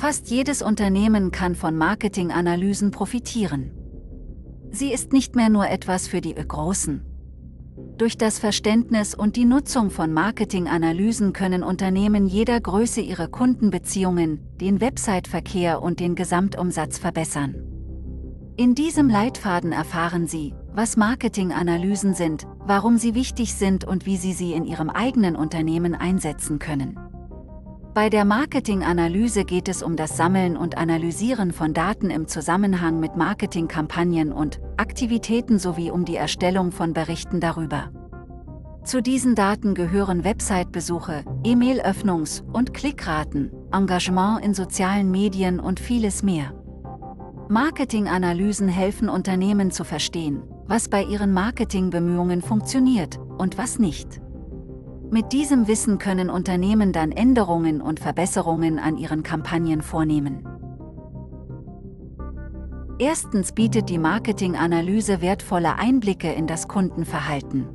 [0.00, 3.70] Fast jedes Unternehmen kann von Marketinganalysen profitieren.
[4.70, 7.04] Sie ist nicht mehr nur etwas für die Großen.
[7.98, 14.80] Durch das Verständnis und die Nutzung von Marketinganalysen können Unternehmen jeder Größe ihre Kundenbeziehungen, den
[14.80, 17.56] Website-Verkehr und den Gesamtumsatz verbessern.
[18.56, 24.32] In diesem Leitfaden erfahren Sie, was Marketinganalysen sind, warum sie wichtig sind und wie Sie
[24.32, 26.98] sie in Ihrem eigenen Unternehmen einsetzen können.
[27.92, 33.16] Bei der Marketinganalyse geht es um das Sammeln und Analysieren von Daten im Zusammenhang mit
[33.16, 37.90] Marketingkampagnen und Aktivitäten sowie um die Erstellung von Berichten darüber.
[38.84, 46.54] Zu diesen Daten gehören Website-Besuche, E-Mail-Öffnungs- und Klickraten, Engagement in sozialen Medien und vieles mehr.
[47.48, 54.20] Marketinganalysen helfen Unternehmen zu verstehen, was bei ihren Marketingbemühungen funktioniert und was nicht.
[55.12, 60.46] Mit diesem Wissen können Unternehmen dann Änderungen und Verbesserungen an ihren Kampagnen vornehmen.
[63.00, 67.66] Erstens bietet die Marketinganalyse wertvolle Einblicke in das Kundenverhalten.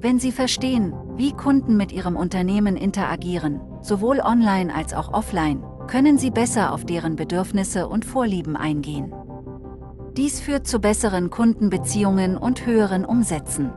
[0.00, 6.18] Wenn Sie verstehen, wie Kunden mit Ihrem Unternehmen interagieren, sowohl online als auch offline, können
[6.18, 9.12] Sie besser auf deren Bedürfnisse und Vorlieben eingehen.
[10.16, 13.70] Dies führt zu besseren Kundenbeziehungen und höheren Umsätzen.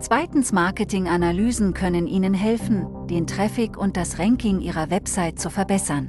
[0.00, 6.08] Zweitens Marketinganalysen können Ihnen helfen, den Traffic und das Ranking Ihrer Website zu verbessern.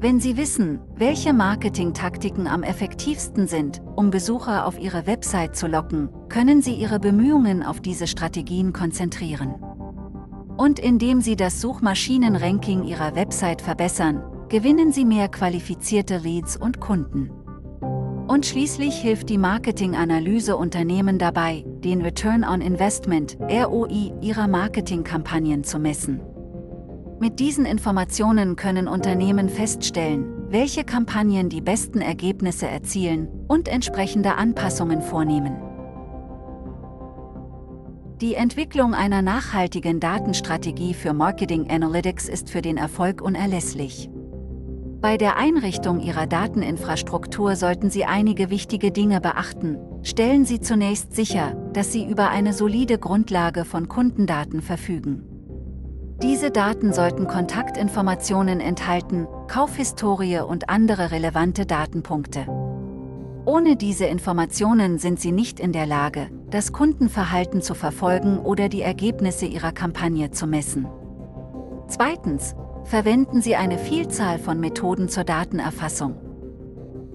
[0.00, 6.08] Wenn Sie wissen, welche Marketingtaktiken am effektivsten sind, um Besucher auf Ihre Website zu locken,
[6.30, 9.56] können Sie Ihre Bemühungen auf diese Strategien konzentrieren.
[10.56, 17.37] Und indem Sie das Suchmaschinenranking Ihrer Website verbessern, gewinnen Sie mehr qualifizierte Leads und Kunden.
[18.28, 25.78] Und schließlich hilft die Marketinganalyse Unternehmen dabei, den Return on Investment, ROI, ihrer Marketingkampagnen zu
[25.78, 26.20] messen.
[27.20, 35.00] Mit diesen Informationen können Unternehmen feststellen, welche Kampagnen die besten Ergebnisse erzielen und entsprechende Anpassungen
[35.00, 35.56] vornehmen.
[38.20, 44.10] Die Entwicklung einer nachhaltigen Datenstrategie für Marketing Analytics ist für den Erfolg unerlässlich.
[45.00, 49.78] Bei der Einrichtung Ihrer Dateninfrastruktur sollten Sie einige wichtige Dinge beachten.
[50.02, 55.22] Stellen Sie zunächst sicher, dass Sie über eine solide Grundlage von Kundendaten verfügen.
[56.20, 62.46] Diese Daten sollten Kontaktinformationen enthalten, Kaufhistorie und andere relevante Datenpunkte.
[63.44, 68.82] Ohne diese Informationen sind Sie nicht in der Lage, das Kundenverhalten zu verfolgen oder die
[68.82, 70.88] Ergebnisse Ihrer Kampagne zu messen.
[71.86, 72.56] Zweitens,
[72.88, 76.16] verwenden Sie eine Vielzahl von Methoden zur Datenerfassung.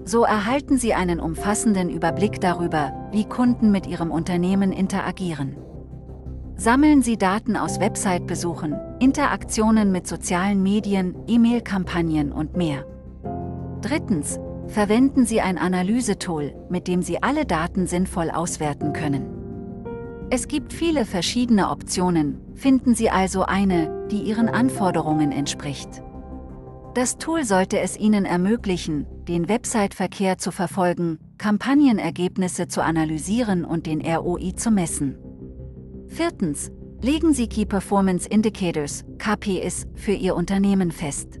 [0.04, 5.56] So erhalten Sie einen umfassenden Überblick darüber, wie Kunden mit Ihrem Unternehmen interagieren.
[6.56, 12.86] Sammeln Sie Daten aus Website-Besuchen, Interaktionen mit sozialen Medien, E-Mail-Kampagnen und mehr.
[13.80, 19.33] Drittens, verwenden Sie ein Analysetool, mit dem Sie alle Daten sinnvoll auswerten können.
[20.34, 26.02] Es gibt viele verschiedene Optionen, finden Sie also eine, die Ihren Anforderungen entspricht.
[26.94, 34.04] Das Tool sollte es Ihnen ermöglichen, den Website-Verkehr zu verfolgen, Kampagnenergebnisse zu analysieren und den
[34.04, 35.16] ROI zu messen.
[36.08, 41.38] Viertens, legen Sie Key Performance Indicators, KPIs, für Ihr Unternehmen fest.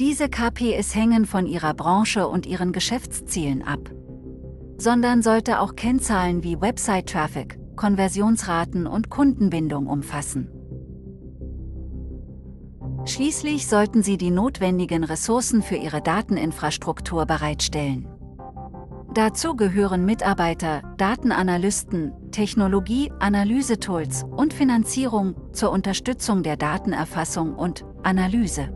[0.00, 3.92] Diese KPIs hängen von Ihrer Branche und Ihren Geschäftszielen ab.
[4.76, 10.48] Sondern sollte auch Kennzahlen wie Website-Traffic, Konversionsraten und Kundenbindung umfassen.
[13.04, 18.06] Schließlich sollten Sie die notwendigen Ressourcen für Ihre Dateninfrastruktur bereitstellen.
[19.14, 28.70] Dazu gehören Mitarbeiter, Datenanalysten, Technologie, Analysetools und Finanzierung zur Unterstützung der Datenerfassung und Analyse.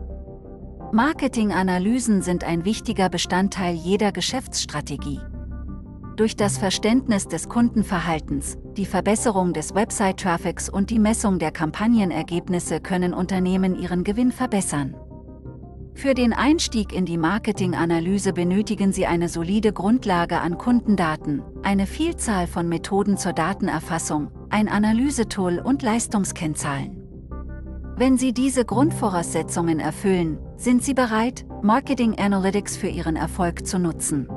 [0.91, 5.19] Marketinganalysen sind ein wichtiger Bestandteil jeder Geschäftsstrategie.
[6.17, 13.13] Durch das Verständnis des Kundenverhaltens, die Verbesserung des Website-Traffics und die Messung der Kampagnenergebnisse können
[13.13, 14.95] Unternehmen ihren Gewinn verbessern.
[15.93, 22.47] Für den Einstieg in die Marketinganalyse benötigen Sie eine solide Grundlage an Kundendaten, eine Vielzahl
[22.47, 26.97] von Methoden zur Datenerfassung, ein Analysetool und Leistungskennzahlen.
[27.95, 34.27] Wenn Sie diese Grundvoraussetzungen erfüllen, sind Sie bereit, Marketing Analytics für Ihren Erfolg zu nutzen.